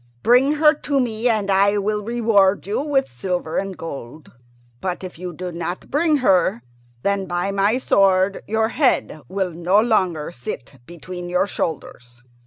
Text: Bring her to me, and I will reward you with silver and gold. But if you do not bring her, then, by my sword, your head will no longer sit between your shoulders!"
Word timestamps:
Bring 0.23 0.53
her 0.53 0.73
to 0.79 0.99
me, 0.99 1.29
and 1.29 1.51
I 1.51 1.77
will 1.77 2.03
reward 2.03 2.65
you 2.65 2.81
with 2.81 3.07
silver 3.07 3.57
and 3.59 3.77
gold. 3.77 4.31
But 4.79 5.03
if 5.03 5.19
you 5.19 5.31
do 5.31 5.51
not 5.51 5.91
bring 5.91 6.17
her, 6.25 6.63
then, 7.03 7.27
by 7.27 7.51
my 7.51 7.77
sword, 7.77 8.41
your 8.47 8.69
head 8.69 9.21
will 9.29 9.51
no 9.51 9.79
longer 9.79 10.31
sit 10.31 10.79
between 10.87 11.29
your 11.29 11.45
shoulders!" 11.45 12.23